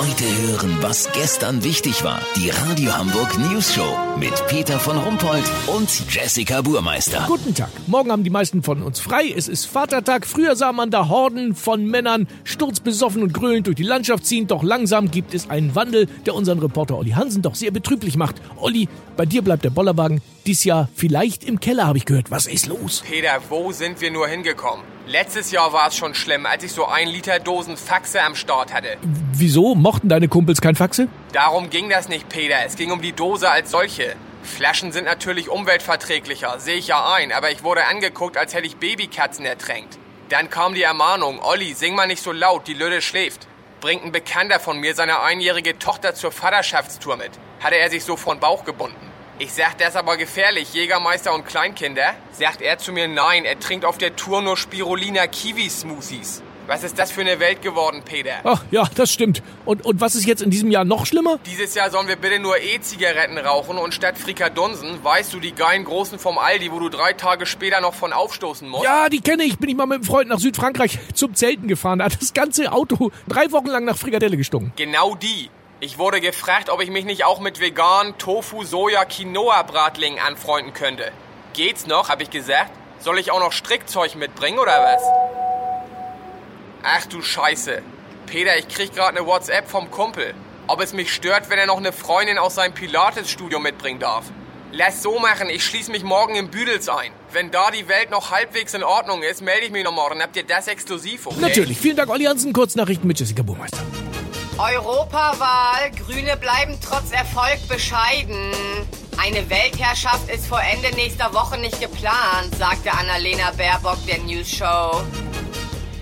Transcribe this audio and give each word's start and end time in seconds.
Heute 0.00 0.24
hören, 0.24 0.78
was 0.80 1.12
gestern 1.12 1.62
wichtig 1.62 2.02
war. 2.02 2.22
Die 2.34 2.48
Radio 2.48 2.96
Hamburg 2.96 3.38
News 3.38 3.74
Show 3.74 3.98
mit 4.18 4.32
Peter 4.46 4.80
von 4.80 4.96
Rumpold 4.96 5.44
und 5.66 5.90
Jessica 6.08 6.62
Burmeister. 6.62 7.24
Guten 7.26 7.54
Tag. 7.54 7.68
Morgen 7.86 8.10
haben 8.10 8.24
die 8.24 8.30
meisten 8.30 8.62
von 8.62 8.82
uns 8.82 8.98
frei. 8.98 9.30
Es 9.36 9.46
ist 9.46 9.66
Vatertag. 9.66 10.26
Früher 10.26 10.56
sah 10.56 10.72
man 10.72 10.90
da 10.90 11.10
Horden 11.10 11.54
von 11.54 11.84
Männern 11.84 12.28
sturzbesoffen 12.44 13.22
und 13.22 13.34
grölend 13.34 13.66
durch 13.66 13.76
die 13.76 13.82
Landschaft 13.82 14.24
ziehen. 14.24 14.46
Doch 14.46 14.62
langsam 14.62 15.10
gibt 15.10 15.34
es 15.34 15.50
einen 15.50 15.74
Wandel, 15.74 16.06
der 16.24 16.34
unseren 16.34 16.60
Reporter 16.60 16.96
Olli 16.96 17.10
Hansen 17.10 17.42
doch 17.42 17.54
sehr 17.54 17.70
betrüblich 17.70 18.16
macht. 18.16 18.36
Olli, 18.56 18.88
bei 19.18 19.26
dir 19.26 19.42
bleibt 19.42 19.64
der 19.64 19.70
Bollerwagen 19.70 20.22
dies 20.46 20.64
Jahr 20.64 20.88
vielleicht 20.94 21.44
im 21.44 21.60
Keller, 21.60 21.86
habe 21.86 21.98
ich 21.98 22.06
gehört. 22.06 22.30
Was 22.30 22.46
ist 22.46 22.68
los? 22.68 23.02
Peter, 23.06 23.38
wo 23.50 23.70
sind 23.70 24.00
wir 24.00 24.10
nur 24.10 24.26
hingekommen? 24.26 24.82
Letztes 25.10 25.50
Jahr 25.50 25.72
war 25.72 25.88
es 25.88 25.96
schon 25.96 26.14
schlimm, 26.14 26.46
als 26.46 26.62
ich 26.62 26.70
so 26.70 26.86
ein 26.86 27.08
Liter 27.08 27.40
Dosen 27.40 27.76
Faxe 27.76 28.22
am 28.22 28.36
Start 28.36 28.72
hatte. 28.72 28.96
Wieso? 29.32 29.74
Mochten 29.74 30.08
deine 30.08 30.28
Kumpels 30.28 30.60
kein 30.60 30.76
Faxe? 30.76 31.08
Darum 31.32 31.68
ging 31.68 31.90
das 31.90 32.08
nicht, 32.08 32.28
Peter. 32.28 32.58
Es 32.64 32.76
ging 32.76 32.92
um 32.92 33.02
die 33.02 33.10
Dose 33.10 33.50
als 33.50 33.72
solche. 33.72 34.14
Flaschen 34.44 34.92
sind 34.92 35.06
natürlich 35.06 35.48
umweltverträglicher, 35.48 36.60
sehe 36.60 36.76
ich 36.76 36.86
ja 36.86 37.12
ein, 37.12 37.32
aber 37.32 37.50
ich 37.50 37.64
wurde 37.64 37.86
angeguckt, 37.86 38.36
als 38.36 38.54
hätte 38.54 38.68
ich 38.68 38.76
Babykatzen 38.76 39.44
ertränkt. 39.44 39.98
Dann 40.28 40.48
kam 40.48 40.74
die 40.74 40.84
Ermahnung, 40.84 41.40
Olli, 41.42 41.74
sing 41.74 41.96
mal 41.96 42.06
nicht 42.06 42.22
so 42.22 42.30
laut, 42.30 42.68
die 42.68 42.74
Lüde 42.74 43.02
schläft. 43.02 43.48
Bringt 43.80 44.04
ein 44.04 44.12
Bekannter 44.12 44.60
von 44.60 44.78
mir 44.78 44.94
seine 44.94 45.22
einjährige 45.22 45.76
Tochter 45.80 46.14
zur 46.14 46.30
Vaterschaftstour 46.30 47.16
mit. 47.16 47.32
Hatte 47.58 47.78
er 47.78 47.90
sich 47.90 48.04
so 48.04 48.16
von 48.16 48.38
Bauch 48.38 48.64
gebunden. 48.64 49.09
Ich 49.42 49.54
sag, 49.54 49.78
das 49.78 49.88
ist 49.88 49.96
aber 49.96 50.18
gefährlich, 50.18 50.74
Jägermeister 50.74 51.34
und 51.34 51.46
Kleinkinder. 51.46 52.12
Sagt 52.30 52.60
er 52.60 52.76
zu 52.76 52.92
mir, 52.92 53.08
nein, 53.08 53.46
er 53.46 53.58
trinkt 53.58 53.86
auf 53.86 53.96
der 53.96 54.14
Tour 54.14 54.42
nur 54.42 54.54
Spirulina 54.58 55.26
Kiwi-Smoothies. 55.26 56.42
Was 56.66 56.84
ist 56.84 56.98
das 56.98 57.10
für 57.10 57.22
eine 57.22 57.40
Welt 57.40 57.62
geworden, 57.62 58.02
Peter? 58.04 58.34
Ach 58.44 58.62
ja, 58.70 58.86
das 58.96 59.10
stimmt. 59.10 59.42
Und, 59.64 59.82
und 59.86 60.02
was 60.02 60.14
ist 60.14 60.26
jetzt 60.26 60.42
in 60.42 60.50
diesem 60.50 60.70
Jahr 60.70 60.84
noch 60.84 61.06
schlimmer? 61.06 61.38
Dieses 61.46 61.74
Jahr 61.74 61.90
sollen 61.90 62.06
wir 62.06 62.16
bitte 62.16 62.38
nur 62.38 62.58
E-Zigaretten 62.58 63.38
rauchen 63.38 63.78
und 63.78 63.94
statt 63.94 64.18
Frikadunsen, 64.18 65.02
weißt 65.02 65.32
du, 65.32 65.40
die 65.40 65.52
geilen 65.52 65.84
Großen 65.84 66.18
vom 66.18 66.36
Aldi, 66.36 66.70
wo 66.70 66.78
du 66.78 66.90
drei 66.90 67.14
Tage 67.14 67.46
später 67.46 67.80
noch 67.80 67.94
von 67.94 68.12
aufstoßen 68.12 68.68
musst? 68.68 68.84
Ja, 68.84 69.08
die 69.08 69.22
kenne 69.22 69.44
ich. 69.44 69.58
Bin 69.58 69.70
ich 69.70 69.76
mal 69.76 69.86
mit 69.86 69.96
einem 69.96 70.04
Freund 70.04 70.28
nach 70.28 70.38
Südfrankreich 70.38 70.98
zum 71.14 71.34
Zelten 71.34 71.66
gefahren. 71.66 72.00
Da 72.00 72.04
hat 72.04 72.20
das 72.20 72.34
ganze 72.34 72.70
Auto 72.72 73.10
drei 73.26 73.50
Wochen 73.52 73.68
lang 73.68 73.86
nach 73.86 73.96
Frikadelle 73.96 74.36
gestunken. 74.36 74.74
Genau 74.76 75.14
die. 75.14 75.48
Ich 75.82 75.96
wurde 75.96 76.20
gefragt, 76.20 76.68
ob 76.68 76.82
ich 76.82 76.90
mich 76.90 77.06
nicht 77.06 77.24
auch 77.24 77.40
mit 77.40 77.58
vegan 77.58 78.18
Tofu, 78.18 78.64
Soja, 78.64 79.06
Quinoa 79.06 79.62
Bratlingen 79.62 80.18
anfreunden 80.18 80.74
könnte. 80.74 81.10
Geht's 81.54 81.86
noch, 81.86 82.10
hab 82.10 82.20
ich 82.20 82.28
gesagt. 82.28 82.70
Soll 82.98 83.18
ich 83.18 83.30
auch 83.30 83.40
noch 83.40 83.52
Strickzeug 83.52 84.14
mitbringen 84.14 84.58
oder 84.58 84.72
was? 84.72 85.02
Ach 86.82 87.06
du 87.06 87.22
Scheiße. 87.22 87.80
Peter, 88.26 88.58
ich 88.58 88.68
krieg 88.68 88.94
gerade 88.94 89.16
eine 89.16 89.26
WhatsApp 89.26 89.70
vom 89.70 89.90
Kumpel. 89.90 90.34
Ob 90.66 90.82
es 90.82 90.92
mich 90.92 91.14
stört, 91.14 91.48
wenn 91.48 91.58
er 91.58 91.66
noch 91.66 91.78
eine 91.78 91.92
Freundin 91.92 92.36
aus 92.36 92.56
seinem 92.56 92.74
Pilates-Studio 92.74 93.58
mitbringen 93.58 94.00
darf. 94.00 94.26
Lass 94.72 95.02
so 95.02 95.18
machen, 95.18 95.48
ich 95.48 95.64
schließe 95.64 95.90
mich 95.90 96.04
morgen 96.04 96.34
im 96.36 96.50
Büdels 96.50 96.90
ein. 96.90 97.10
Wenn 97.32 97.50
da 97.50 97.70
die 97.70 97.88
Welt 97.88 98.10
noch 98.10 98.30
halbwegs 98.30 98.74
in 98.74 98.84
Ordnung 98.84 99.22
ist, 99.22 99.40
melde 99.40 99.64
ich 99.64 99.72
mich 99.72 99.84
noch 99.84 99.94
morgen. 99.94 100.22
Habt 100.22 100.36
ihr 100.36 100.44
das 100.44 100.68
exklusiv, 100.68 101.26
okay? 101.26 101.40
Natürlich. 101.40 101.78
Vielen 101.78 101.96
Dank, 101.96 102.10
Olli 102.10 102.24
Hansen. 102.24 102.52
Kurznachrichten 102.52 103.08
mit 103.08 103.18
Jessica 103.18 103.42
Burmeister. 103.42 103.82
Europawahl. 104.60 105.90
Grüne 106.04 106.36
bleiben 106.36 106.78
trotz 106.86 107.12
Erfolg 107.12 107.66
bescheiden. 107.66 108.52
Eine 109.16 109.48
Weltherrschaft 109.48 110.28
ist 110.28 110.46
vor 110.46 110.60
Ende 110.60 110.94
nächster 110.96 111.32
Woche 111.32 111.56
nicht 111.58 111.80
geplant, 111.80 112.54
sagte 112.58 112.92
Annalena 112.92 113.52
Baerbock 113.56 114.04
der 114.06 114.18
News 114.18 114.50
Show. 114.50 115.02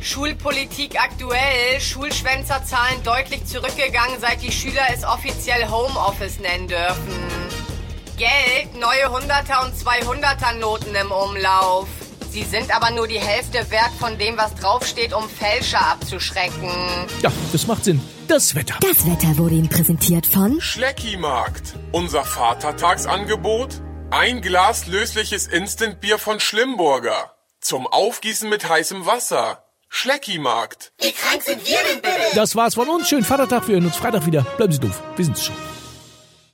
Schulpolitik 0.00 1.00
aktuell. 1.00 1.80
Schulschwänzerzahlen 1.80 3.02
deutlich 3.04 3.44
zurückgegangen, 3.46 4.18
seit 4.20 4.42
die 4.42 4.52
Schüler 4.52 4.86
es 4.92 5.04
offiziell 5.04 5.68
Homeoffice 5.68 6.40
nennen 6.40 6.66
dürfen. 6.66 7.28
Geld, 8.16 8.74
neue 8.74 9.06
100er 9.06 9.66
und 9.66 9.74
200er 9.76 10.54
Noten 10.54 10.94
im 10.96 11.12
Umlauf. 11.12 11.86
Sie 12.30 12.42
sind 12.44 12.74
aber 12.74 12.90
nur 12.90 13.08
die 13.08 13.18
Hälfte 13.18 13.70
wert 13.70 13.90
von 13.98 14.18
dem, 14.18 14.36
was 14.36 14.54
draufsteht, 14.54 15.12
um 15.14 15.28
Fälscher 15.28 15.80
abzuschrecken. 15.80 16.70
Ja, 17.22 17.32
das 17.52 17.66
macht 17.66 17.84
Sinn. 17.84 18.00
Das 18.28 18.54
Wetter. 18.54 18.76
Das 18.80 19.06
Wetter 19.06 19.38
wurde 19.38 19.54
Ihnen 19.54 19.68
präsentiert 19.68 20.26
von 20.26 20.60
Schleckimarkt. 20.60 21.74
Unser 21.92 22.24
Vatertagsangebot? 22.24 23.80
Ein 24.10 24.42
Glas 24.42 24.86
lösliches 24.86 25.46
Instantbier 25.46 26.18
von 26.18 26.38
Schlimburger. 26.40 27.32
Zum 27.60 27.86
Aufgießen 27.86 28.48
mit 28.48 28.68
heißem 28.68 29.06
Wasser. 29.06 29.64
Schleckimarkt. 29.88 30.92
Wie 31.00 31.12
krank 31.12 31.42
sind 31.42 31.66
wir 31.66 31.78
denn 31.90 32.02
bitte? 32.02 32.34
Das 32.34 32.54
war's 32.54 32.74
von 32.74 32.88
uns. 32.88 33.08
Schönen 33.08 33.24
Vatertag. 33.24 33.66
Wir 33.68 33.76
hören 33.76 33.86
uns 33.86 33.96
Freitag 33.96 34.26
wieder. 34.26 34.42
Bleiben 34.58 34.72
Sie 34.72 34.80
doof. 34.80 35.02
Wir 35.16 35.24
sind's 35.24 35.46
schon. 35.46 35.54